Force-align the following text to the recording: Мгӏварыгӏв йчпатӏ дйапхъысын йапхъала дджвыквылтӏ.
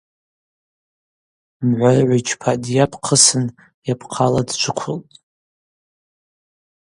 Мгӏварыгӏв 1.67 2.11
йчпатӏ 2.19 2.61
дйапхъысын 2.63 3.45
йапхъала 3.87 4.41
дджвыквылтӏ. 4.47 5.15